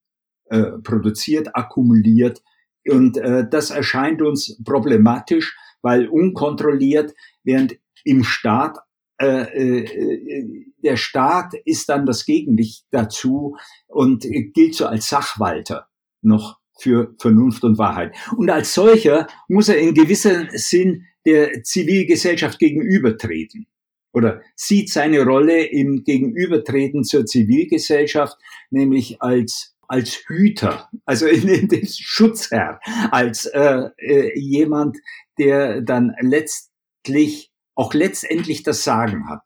äh, 0.49 0.71
produziert, 0.83 1.55
akkumuliert. 1.55 2.41
Und 2.89 3.17
äh, 3.17 3.47
das 3.49 3.69
erscheint 3.69 4.21
uns 4.21 4.61
problematisch, 4.63 5.57
weil 5.81 6.07
unkontrolliert, 6.07 7.13
während 7.43 7.77
im 8.03 8.23
Staat 8.23 8.77
äh, 9.19 9.43
äh, 9.43 10.65
der 10.83 10.97
Staat 10.97 11.53
ist 11.65 11.89
dann 11.89 12.05
das 12.05 12.25
Gegenwicht 12.25 12.85
dazu 12.91 13.57
und 13.87 14.25
gilt 14.53 14.75
so 14.75 14.85
als 14.85 15.09
Sachwalter 15.09 15.87
noch 16.21 16.59
für 16.79 17.15
Vernunft 17.19 17.63
und 17.63 17.77
Wahrheit. 17.77 18.15
Und 18.35 18.49
als 18.49 18.73
solcher 18.73 19.27
muss 19.47 19.69
er 19.69 19.79
in 19.79 19.93
gewissem 19.93 20.47
Sinn 20.51 21.05
der 21.25 21.63
Zivilgesellschaft 21.63 22.59
gegenübertreten 22.59 23.67
oder 24.13 24.41
sieht 24.55 24.89
seine 24.89 25.23
Rolle 25.23 25.65
im 25.65 26.03
Gegenübertreten 26.03 27.03
zur 27.03 27.25
Zivilgesellschaft, 27.25 28.37
nämlich 28.69 29.21
als 29.21 29.73
als 29.89 30.21
Hüter, 30.27 30.89
also 31.05 31.25
in, 31.27 31.47
in 31.47 31.67
den 31.67 31.87
Schutzherr, 31.87 32.79
als 33.11 33.45
äh, 33.45 33.89
äh, 33.97 34.37
jemand, 34.37 34.97
der 35.37 35.81
dann 35.81 36.13
letztlich 36.19 37.51
auch 37.77 37.93
letztendlich 37.93 38.63
das 38.63 38.83
Sagen 38.83 39.29
hat. 39.29 39.41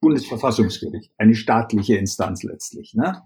Bundesverfassungsgericht, 0.00 1.10
eine 1.16 1.34
staatliche 1.34 1.96
Instanz 1.96 2.42
letztlich. 2.42 2.92
Ne? 2.94 3.22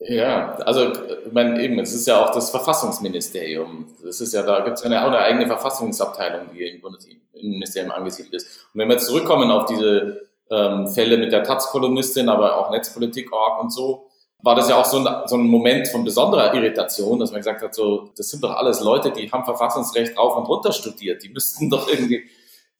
Ja, 0.00 0.56
also 0.56 0.92
ich 0.92 1.32
meine, 1.32 1.62
eben, 1.62 1.78
es 1.78 1.94
ist 1.94 2.08
ja 2.08 2.24
auch 2.24 2.32
das 2.32 2.50
Verfassungsministerium. 2.50 3.86
Das 4.04 4.20
ist 4.20 4.34
ja, 4.34 4.42
da 4.42 4.60
gibt 4.60 4.78
es 4.78 4.84
ja 4.84 5.02
auch 5.02 5.08
eine 5.08 5.18
eigene 5.18 5.46
Verfassungsabteilung, 5.46 6.48
die 6.52 6.64
im 6.64 6.80
Bundesministerium 6.80 7.92
angesiedelt 7.92 8.34
ist. 8.34 8.68
Und 8.74 8.80
wenn 8.80 8.88
wir 8.88 8.98
zurückkommen 8.98 9.52
auf 9.52 9.66
diese 9.66 10.28
ähm, 10.50 10.88
Fälle 10.88 11.16
mit 11.16 11.30
der 11.30 11.44
Taz-Kolumnistin, 11.44 12.28
aber 12.28 12.58
auch 12.58 12.70
Netzpolitik.org 12.70 13.62
und 13.62 13.72
so, 13.72 14.08
war 14.42 14.54
das 14.54 14.68
ja 14.68 14.76
auch 14.76 14.84
so 14.84 14.98
ein, 14.98 15.28
so 15.28 15.36
ein 15.36 15.42
Moment 15.42 15.88
von 15.88 16.04
besonderer 16.04 16.54
Irritation, 16.54 17.18
dass 17.18 17.30
man 17.30 17.40
gesagt 17.40 17.62
hat, 17.62 17.74
so, 17.74 18.10
das 18.16 18.30
sind 18.30 18.42
doch 18.42 18.54
alles 18.54 18.80
Leute, 18.80 19.12
die 19.12 19.30
haben 19.30 19.44
Verfassungsrecht 19.44 20.16
rauf 20.16 20.36
und 20.36 20.46
runter 20.46 20.72
studiert. 20.72 21.22
Die 21.22 21.28
müssten 21.28 21.70
doch 21.70 21.88
irgendwie, 21.88 22.24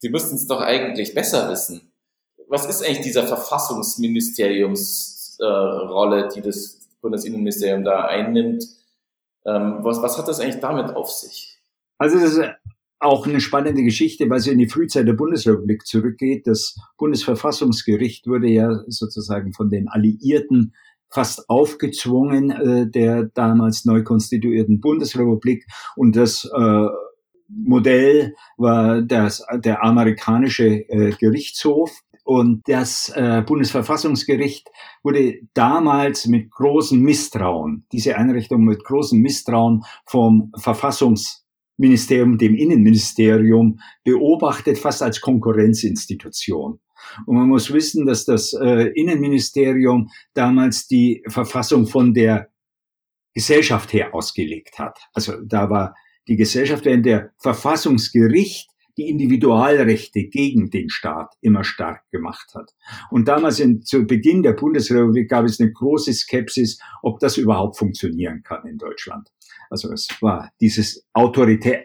die 0.03 0.11
müssten 0.11 0.37
es 0.37 0.47
doch 0.47 0.61
eigentlich 0.61 1.15
besser 1.15 1.51
wissen. 1.51 1.91
Was 2.49 2.67
ist 2.67 2.83
eigentlich 2.83 3.03
dieser 3.03 3.27
Verfassungsministeriumsrolle, 3.27 6.25
äh, 6.25 6.29
die 6.35 6.41
das 6.41 6.89
Bundesinnenministerium 7.01 7.85
da 7.85 8.07
einnimmt? 8.07 8.65
Ähm, 9.45 9.79
was, 9.81 10.03
was 10.03 10.19
hat 10.19 10.27
das 10.29 10.41
eigentlich 10.41 10.61
damit 10.61 10.97
auf 10.97 11.11
sich? 11.11 11.61
Also 11.99 12.19
das 12.19 12.35
ist 12.35 12.49
auch 13.01 13.27
eine 13.27 13.41
spannende 13.41 13.83
Geschichte, 13.83 14.29
weil 14.29 14.41
sie 14.41 14.51
in 14.51 14.59
die 14.59 14.69
Frühzeit 14.69 15.07
der 15.07 15.13
Bundesrepublik 15.13 15.87
zurückgeht. 15.87 16.47
Das 16.47 16.77
Bundesverfassungsgericht 16.97 18.27
wurde 18.27 18.49
ja 18.49 18.83
sozusagen 18.89 19.53
von 19.53 19.71
den 19.71 19.89
Alliierten 19.89 20.75
fast 21.11 21.49
aufgezwungen 21.49 22.51
äh, 22.51 22.91
der 22.91 23.25
damals 23.35 23.85
neu 23.85 24.03
konstituierten 24.03 24.81
Bundesrepublik 24.81 25.67
und 25.97 26.17
das 26.17 26.45
äh, 26.45 26.87
Modell 27.49 28.35
war 28.57 29.03
das, 29.03 29.45
der 29.55 29.83
amerikanische 29.83 30.89
äh, 30.89 31.13
Gerichtshof. 31.19 32.03
Und 32.25 32.69
das 32.69 33.11
äh, 33.15 33.43
Bundesverfassungsgericht 33.47 34.69
wurde 35.03 35.41
damals 35.55 36.27
mit 36.27 36.51
großem 36.51 37.01
Misstrauen, 37.01 37.87
diese 37.91 38.19
Einrichtung 38.19 38.65
mit 38.65 38.85
großem 38.85 39.19
Misstrauen 39.19 39.83
vom 40.05 40.53
Verfassungsministerium, 40.59 42.37
dem 42.37 42.55
Innenministerium 42.55 43.81
beobachtet, 44.05 44.77
fast 44.77 45.03
als 45.03 45.23
Konkurrenzinstitution. 45.23 46.81
Und 47.25 47.37
man 47.37 47.49
muss 47.49 47.73
wissen, 47.73 48.05
dass 48.05 48.27
das 48.27 48.53
äh, 48.53 48.91
Innenministerium 48.95 50.11
damals 50.35 50.87
die 50.87 51.25
Verfassung 51.29 51.87
von 51.87 52.13
der 52.13 52.51
Gesellschaft 53.33 53.93
her 53.95 54.15
ausgelegt 54.15 54.79
hat. 54.79 54.99
Also 55.15 55.41
da 55.43 55.71
war 55.71 55.95
die 56.29 56.37
Gesellschaft, 56.37 56.85
während 56.85 57.07
der 57.07 57.31
Verfassungsgericht 57.39 58.71
die 58.99 59.09
Individualrechte 59.09 60.25
gegen 60.25 60.71
den 60.71 60.91
Staat 60.91 61.35
immer 61.41 61.63
stark 61.63 62.03
gemacht 62.11 62.53
hat. 62.55 62.75
Und 63.11 63.29
damals 63.29 63.61
in, 63.61 63.83
zu 63.83 64.05
Beginn 64.05 64.43
der 64.43 64.55
Bundesrepublik 64.55 65.31
gab 65.31 65.45
es 65.45 65.61
eine 65.61 65.73
große 65.73 66.13
Skepsis, 66.13 66.81
ob 67.03 67.21
das 67.21 67.37
überhaupt 67.37 67.79
funktionieren 67.79 68.43
kann 68.43 68.67
in 68.67 68.77
Deutschland. 68.77 69.29
Also 69.71 69.93
es 69.93 70.09
war 70.21 70.51
dieses 70.61 71.07
Autoritäre 71.13 71.85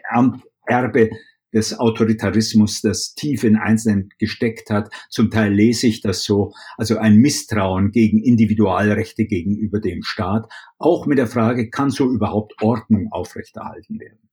Erbe 0.66 1.10
des 1.52 1.78
Autoritarismus, 1.78 2.80
das 2.80 3.14
tief 3.14 3.44
in 3.44 3.56
Einzelnen 3.56 4.08
gesteckt 4.18 4.70
hat. 4.70 4.92
Zum 5.08 5.30
Teil 5.30 5.52
lese 5.52 5.86
ich 5.86 6.00
das 6.00 6.24
so, 6.24 6.52
also 6.76 6.98
ein 6.98 7.18
Misstrauen 7.18 7.92
gegen 7.92 8.22
Individualrechte 8.22 9.24
gegenüber 9.26 9.80
dem 9.80 10.02
Staat, 10.02 10.50
auch 10.78 11.06
mit 11.06 11.18
der 11.18 11.28
Frage, 11.28 11.70
kann 11.70 11.90
so 11.90 12.10
überhaupt 12.10 12.60
Ordnung 12.60 13.08
aufrechterhalten 13.12 14.00
werden? 14.00 14.23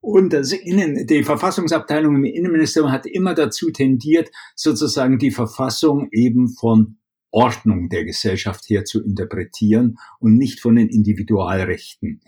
Und 0.00 0.32
das 0.32 0.52
Innen, 0.52 1.06
die 1.06 1.24
Verfassungsabteilung 1.24 2.14
im 2.14 2.24
Innenministerium 2.24 2.92
hat 2.92 3.06
immer 3.06 3.34
dazu 3.34 3.70
tendiert, 3.70 4.30
sozusagen 4.54 5.18
die 5.18 5.32
Verfassung 5.32 6.08
eben 6.12 6.48
von 6.48 6.98
Ordnung 7.32 7.88
der 7.88 8.04
Gesellschaft 8.04 8.68
her 8.68 8.84
zu 8.84 9.02
interpretieren 9.02 9.98
und 10.20 10.36
nicht 10.36 10.60
von 10.60 10.76
den 10.76 10.88
Individualrechten. 10.88 12.20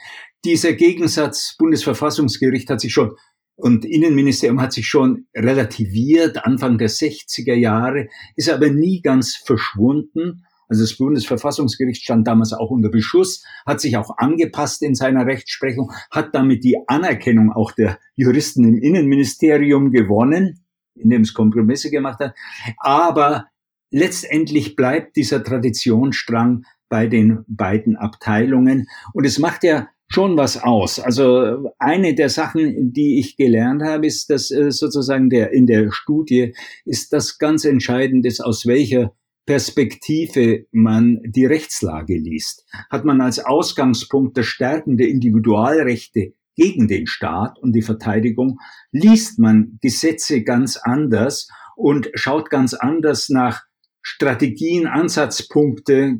Dieser 0.45 0.73
Gegensatz 0.73 1.57
Bundesverfassungsgericht 1.59 2.69
hat 2.69 2.81
sich 2.81 2.93
schon 2.93 3.13
und 3.59 3.85
Innenministerium 3.85 4.61
hat 4.61 4.73
sich 4.73 4.87
schon 4.87 5.27
relativiert, 5.35 6.45
Anfang 6.45 6.79
der 6.79 6.91
60er 6.91 7.55
Jahre, 7.55 8.09
ist 8.37 8.49
aber 8.49 8.71
nie 8.71 9.03
ganz 9.03 9.35
verschwunden. 9.35 10.45
Also 10.69 10.83
das 10.83 10.97
Bundesverfassungsgericht 10.97 12.03
stand 12.03 12.27
damals 12.27 12.53
auch 12.53 12.71
unter 12.71 12.91
Beschuss, 12.91 13.45
hat 13.67 13.81
sich 13.81 13.97
auch 13.97 14.19
angepasst 14.19 14.83
in 14.83 14.95
seiner 14.95 15.27
Rechtsprechung, 15.27 15.93
hat 16.11 16.35
damit 16.35 16.63
die 16.65 16.77
Anerkennung 16.87 17.53
auch 17.53 17.73
der 17.73 17.99
Juristen 18.17 18.65
im 18.65 18.79
Innenministerium 18.79 19.91
gewonnen, 19.91 20.65
indem 20.95 21.23
es 21.23 21.35
Kompromisse 21.35 21.91
gemacht 21.91 22.21
hat. 22.21 22.35
Aber 22.79 23.47
letztendlich 23.91 24.77
bleibt 24.77 25.17
dieser 25.17 25.43
Traditionsstrang 25.43 26.65
bei 26.89 27.07
den 27.07 27.45
beiden 27.47 27.97
Abteilungen. 27.97 28.89
Und 29.13 29.25
es 29.25 29.39
macht 29.39 29.65
ja 29.65 29.89
schon 30.09 30.37
was 30.37 30.63
aus. 30.63 30.99
Also 30.99 31.71
eine 31.79 32.15
der 32.15 32.31
Sachen, 32.31 32.93
die 32.93 33.19
ich 33.21 33.37
gelernt 33.37 33.83
habe, 33.83 34.07
ist, 34.07 34.31
dass 34.31 34.51
äh, 34.51 34.71
sozusagen 34.71 35.29
der 35.29 35.53
in 35.53 35.67
der 35.67 35.91
Studie 35.93 36.55
ist 36.85 37.13
das 37.13 37.39
ganz 37.39 37.65
entscheidend 37.65 38.25
ist, 38.25 38.41
aus 38.41 38.67
welcher 38.67 39.13
Perspektive 39.49 40.67
man 40.73 41.21
die 41.25 41.47
Rechtslage 41.47 42.19
liest. 42.19 42.67
Hat 42.91 43.07
man 43.07 43.23
als 43.23 43.39
Ausgangspunkt 43.39 44.37
das 44.37 44.45
Stärken 44.45 44.99
der 44.99 45.09
Individualrechte 45.09 46.35
gegen 46.55 46.87
den 46.87 47.07
Staat 47.07 47.59
und 47.59 47.73
die 47.73 47.81
Verteidigung, 47.81 48.59
liest 48.93 49.39
man 49.39 49.79
Gesetze 49.81 50.43
ganz 50.43 50.77
anders 50.77 51.49
und 51.77 52.11
schaut 52.13 52.51
ganz 52.51 52.75
anders 52.75 53.31
nach 53.31 53.63
Strategien, 54.03 54.87
Ansatzpunkte, 54.87 56.19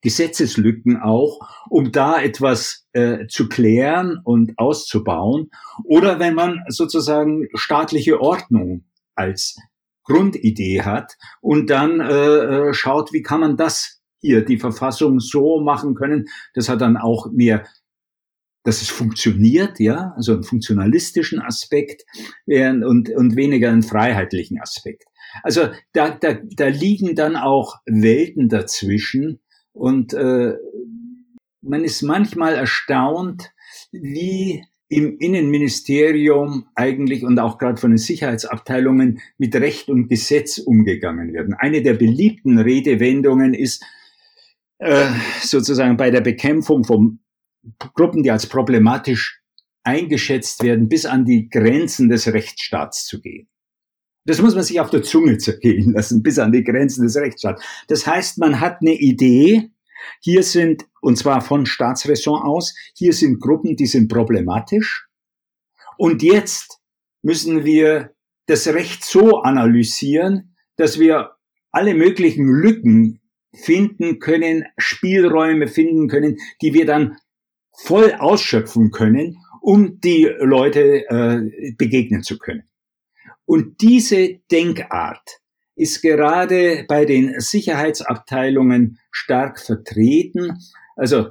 Gesetzeslücken 0.00 0.98
auch, 0.98 1.40
um 1.68 1.90
da 1.90 2.22
etwas 2.22 2.86
äh, 2.92 3.26
zu 3.26 3.48
klären 3.48 4.20
und 4.22 4.52
auszubauen. 4.56 5.50
Oder 5.82 6.20
wenn 6.20 6.36
man 6.36 6.60
sozusagen 6.68 7.48
staatliche 7.54 8.20
Ordnung 8.20 8.84
als 9.16 9.56
Grundidee 10.04 10.82
hat 10.82 11.16
und 11.40 11.70
dann 11.70 12.00
äh, 12.00 12.68
äh, 12.68 12.74
schaut, 12.74 13.12
wie 13.12 13.22
kann 13.22 13.40
man 13.40 13.56
das 13.56 14.00
hier, 14.20 14.44
die 14.44 14.58
Verfassung 14.58 15.20
so 15.20 15.60
machen 15.60 15.94
können. 15.94 16.26
Das 16.54 16.68
hat 16.68 16.80
dann 16.80 16.96
auch 16.96 17.30
mehr 17.32 17.64
dass 18.64 18.80
es 18.80 18.90
funktioniert, 18.90 19.80
ja, 19.80 20.12
also 20.14 20.34
einen 20.34 20.44
funktionalistischen 20.44 21.42
Aspekt 21.42 22.04
und, 22.46 23.10
und 23.10 23.34
weniger 23.34 23.70
einen 23.70 23.82
freiheitlichen 23.82 24.60
Aspekt. 24.60 25.02
Also 25.42 25.70
da, 25.92 26.10
da, 26.10 26.34
da 26.34 26.68
liegen 26.68 27.16
dann 27.16 27.34
auch 27.34 27.80
Welten 27.86 28.48
dazwischen, 28.48 29.40
und 29.72 30.12
äh, 30.12 30.54
man 31.62 31.84
ist 31.84 32.02
manchmal 32.02 32.54
erstaunt, 32.54 33.50
wie 33.90 34.64
im 34.92 35.16
Innenministerium 35.18 36.66
eigentlich 36.74 37.24
und 37.24 37.38
auch 37.38 37.56
gerade 37.56 37.80
von 37.80 37.92
den 37.92 37.98
Sicherheitsabteilungen 37.98 39.20
mit 39.38 39.56
Recht 39.56 39.88
und 39.88 40.08
Gesetz 40.08 40.58
umgegangen 40.58 41.32
werden. 41.32 41.54
Eine 41.54 41.82
der 41.82 41.94
beliebten 41.94 42.58
Redewendungen 42.58 43.54
ist 43.54 43.82
äh, 44.78 45.06
sozusagen 45.40 45.96
bei 45.96 46.10
der 46.10 46.20
Bekämpfung 46.20 46.84
von 46.84 47.20
Gruppen, 47.94 48.22
die 48.22 48.30
als 48.30 48.46
problematisch 48.46 49.40
eingeschätzt 49.82 50.62
werden, 50.62 50.90
bis 50.90 51.06
an 51.06 51.24
die 51.24 51.48
Grenzen 51.48 52.10
des 52.10 52.30
Rechtsstaats 52.30 53.06
zu 53.06 53.22
gehen. 53.22 53.48
Das 54.26 54.42
muss 54.42 54.54
man 54.54 54.62
sich 54.62 54.78
auf 54.78 54.90
der 54.90 55.02
Zunge 55.02 55.38
zergehen 55.38 55.94
lassen, 55.94 56.22
bis 56.22 56.38
an 56.38 56.52
die 56.52 56.64
Grenzen 56.64 57.02
des 57.04 57.16
Rechtsstaats. 57.16 57.64
Das 57.88 58.06
heißt, 58.06 58.38
man 58.38 58.60
hat 58.60 58.82
eine 58.82 58.92
Idee, 58.92 59.70
hier 60.20 60.42
sind, 60.42 60.86
und 61.00 61.16
zwar 61.16 61.40
von 61.40 61.66
Staatsräson 61.66 62.42
aus, 62.42 62.74
hier 62.94 63.12
sind 63.12 63.40
Gruppen, 63.40 63.76
die 63.76 63.86
sind 63.86 64.08
problematisch. 64.08 65.08
Und 65.96 66.22
jetzt 66.22 66.80
müssen 67.22 67.64
wir 67.64 68.14
das 68.46 68.66
Recht 68.68 69.04
so 69.04 69.42
analysieren, 69.42 70.56
dass 70.76 70.98
wir 70.98 71.36
alle 71.70 71.94
möglichen 71.94 72.46
Lücken 72.48 73.20
finden 73.54 74.18
können, 74.18 74.64
Spielräume 74.78 75.68
finden 75.68 76.08
können, 76.08 76.38
die 76.60 76.74
wir 76.74 76.86
dann 76.86 77.16
voll 77.72 78.12
ausschöpfen 78.12 78.90
können, 78.90 79.38
um 79.60 80.00
die 80.00 80.24
Leute 80.40 81.08
äh, 81.08 81.72
begegnen 81.76 82.22
zu 82.22 82.38
können. 82.38 82.64
Und 83.44 83.80
diese 83.80 84.40
Denkart 84.50 85.41
ist 85.74 86.02
gerade 86.02 86.84
bei 86.88 87.04
den 87.04 87.40
Sicherheitsabteilungen 87.40 88.98
stark 89.10 89.60
vertreten. 89.60 90.58
Also 90.96 91.30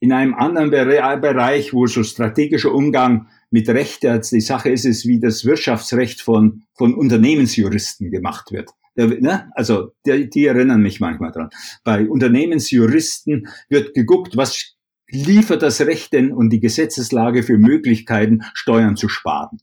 in 0.00 0.12
einem 0.12 0.34
anderen 0.34 0.70
Bereich, 0.70 1.74
wo 1.74 1.86
so 1.86 2.02
strategischer 2.02 2.72
Umgang 2.72 3.28
mit 3.50 3.68
Recht, 3.68 4.02
die 4.04 4.40
Sache 4.40 4.70
ist 4.70 4.86
es, 4.86 5.06
wie 5.06 5.20
das 5.20 5.44
Wirtschaftsrecht 5.44 6.22
von, 6.22 6.62
von 6.74 6.94
Unternehmensjuristen 6.94 8.10
gemacht 8.10 8.52
wird. 8.52 8.70
Ne? 8.96 9.50
Also 9.54 9.92
die, 10.06 10.30
die 10.30 10.46
erinnern 10.46 10.82
mich 10.82 11.00
manchmal 11.00 11.32
dran. 11.32 11.50
Bei 11.84 12.08
Unternehmensjuristen 12.08 13.48
wird 13.68 13.94
geguckt, 13.94 14.36
was 14.36 14.76
liefert 15.08 15.62
das 15.62 15.80
Recht 15.80 16.12
denn 16.12 16.32
und 16.32 16.50
die 16.50 16.60
Gesetzeslage 16.60 17.42
für 17.42 17.58
Möglichkeiten, 17.58 18.42
Steuern 18.54 18.96
zu 18.96 19.08
sparen. 19.08 19.58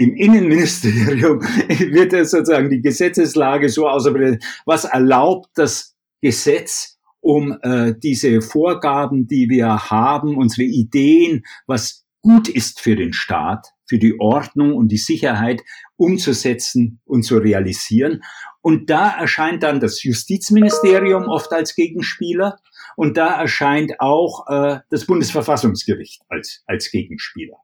Im 0.00 0.14
Innenministerium 0.16 1.42
wird 1.68 2.12
sozusagen 2.26 2.70
die 2.70 2.80
Gesetzeslage 2.80 3.68
so 3.68 3.86
ausgebildet, 3.86 4.42
was 4.64 4.86
erlaubt 4.86 5.50
das 5.56 5.94
Gesetz, 6.22 6.98
um 7.20 7.58
äh, 7.60 7.92
diese 8.02 8.40
Vorgaben, 8.40 9.26
die 9.26 9.50
wir 9.50 9.90
haben, 9.90 10.38
unsere 10.38 10.66
Ideen, 10.66 11.42
was 11.66 12.06
gut 12.22 12.48
ist 12.48 12.80
für 12.80 12.96
den 12.96 13.12
Staat, 13.12 13.74
für 13.86 13.98
die 13.98 14.18
Ordnung 14.18 14.74
und 14.74 14.88
die 14.88 14.96
Sicherheit 14.96 15.60
umzusetzen 15.96 17.02
und 17.04 17.24
zu 17.24 17.36
realisieren. 17.36 18.22
Und 18.62 18.88
da 18.88 19.10
erscheint 19.10 19.62
dann 19.62 19.80
das 19.80 20.02
Justizministerium 20.02 21.24
oft 21.24 21.52
als 21.52 21.74
Gegenspieler 21.74 22.56
und 22.96 23.18
da 23.18 23.38
erscheint 23.38 24.00
auch 24.00 24.46
äh, 24.48 24.78
das 24.88 25.04
Bundesverfassungsgericht 25.04 26.22
als, 26.30 26.62
als 26.66 26.90
Gegenspieler. 26.90 27.58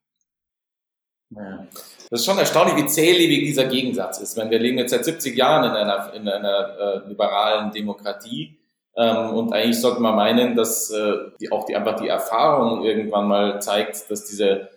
Ja. 1.31 1.67
Das 2.11 2.21
ist 2.21 2.27
schon 2.27 2.39
erstaunlich, 2.39 2.77
wie 2.77 2.87
zählebig 2.87 3.45
dieser 3.47 3.65
Gegensatz 3.65 4.21
ist. 4.21 4.37
Wenn 4.37 4.51
wir 4.51 4.59
leben 4.59 4.79
jetzt 4.79 4.93
seit 4.93 5.05
70 5.05 5.37
Jahren 5.37 5.65
in 5.65 5.77
einer, 5.77 6.13
in 6.15 6.29
einer 6.29 6.79
äh, 6.79 7.09
liberalen 7.09 7.73
Demokratie 7.73 8.57
ähm, 8.97 9.31
und 9.35 9.53
eigentlich 9.53 9.81
sollte 9.81 10.01
man 10.01 10.15
meinen, 10.15 10.55
dass 10.55 10.91
äh, 10.91 11.15
die, 11.41 11.51
auch 11.51 11.65
die, 11.65 11.75
einfach 11.75 12.01
die 12.01 12.09
Erfahrung 12.09 12.85
irgendwann 12.85 13.27
mal 13.27 13.61
zeigt, 13.61 14.09
dass 14.11 14.25
diese 14.25 14.71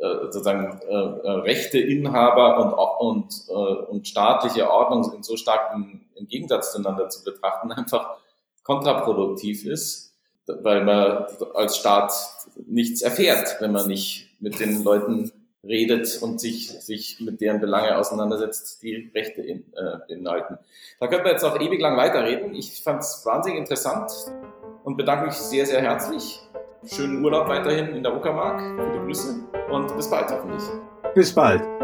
äh, 0.00 0.24
sozusagen 0.24 0.80
äh, 0.88 0.92
äh, 0.92 1.30
rechte 1.42 1.78
Inhaber 1.78 2.58
und, 2.58 2.72
und, 2.98 3.48
äh, 3.48 3.84
und 3.90 4.08
staatliche 4.08 4.68
Ordnung 4.68 5.12
in 5.14 5.22
so 5.22 5.36
starkem 5.36 6.00
im 6.16 6.26
Gegensatz 6.26 6.72
zueinander 6.72 7.08
zu 7.08 7.22
betrachten 7.22 7.70
einfach 7.72 8.16
kontraproduktiv 8.64 9.64
ist, 9.64 10.14
weil 10.46 10.84
man 10.84 11.26
als 11.54 11.76
Staat 11.76 12.12
nichts 12.66 13.02
erfährt, 13.02 13.56
wenn 13.60 13.72
man 13.72 13.86
nicht 13.86 14.28
mit 14.40 14.58
den 14.58 14.82
Leuten 14.82 15.30
redet 15.66 16.18
und 16.22 16.40
sich, 16.40 16.70
sich 16.70 17.20
mit 17.20 17.40
deren 17.40 17.60
Belange 17.60 17.96
auseinandersetzt, 17.96 18.82
die 18.82 19.10
Rechte 19.14 19.42
in, 19.42 19.64
äh, 19.74 19.98
beinhalten. 20.08 20.58
Da 21.00 21.06
könnten 21.06 21.24
wir 21.24 21.32
jetzt 21.32 21.44
auch 21.44 21.58
ewig 21.60 21.80
lang 21.80 21.96
weiterreden. 21.96 22.54
Ich 22.54 22.82
fand 22.82 23.00
es 23.00 23.22
wahnsinnig 23.24 23.58
interessant 23.58 24.10
und 24.84 24.96
bedanke 24.96 25.26
mich 25.26 25.34
sehr, 25.34 25.66
sehr 25.66 25.80
herzlich. 25.80 26.40
Schönen 26.86 27.24
Urlaub 27.24 27.48
weiterhin 27.48 27.96
in 27.96 28.02
der 28.02 28.14
Uckermark. 28.14 28.60
Gute 28.76 29.04
Grüße 29.04 29.40
und 29.70 29.96
bis 29.96 30.10
bald 30.10 30.30
hoffentlich. 30.30 30.62
Bis 31.14 31.34
bald. 31.34 31.83